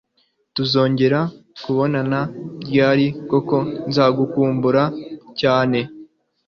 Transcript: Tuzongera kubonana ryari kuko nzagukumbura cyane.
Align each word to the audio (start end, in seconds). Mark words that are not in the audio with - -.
Tuzongera 0.55 1.19
kubonana 1.63 2.19
ryari 2.65 3.07
kuko 3.29 3.55
nzagukumbura 3.89 4.83
cyane. 5.39 5.79